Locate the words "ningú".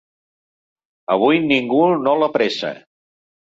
1.53-1.83